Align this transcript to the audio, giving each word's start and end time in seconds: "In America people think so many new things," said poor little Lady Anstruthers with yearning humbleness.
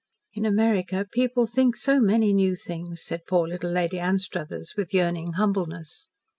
"In 0.33 0.45
America 0.47 1.05
people 1.11 1.45
think 1.45 1.75
so 1.75 1.99
many 1.99 2.33
new 2.33 2.55
things," 2.55 3.03
said 3.05 3.27
poor 3.27 3.47
little 3.47 3.69
Lady 3.69 3.99
Anstruthers 3.99 4.73
with 4.75 4.95
yearning 4.95 5.33
humbleness. 5.33 6.07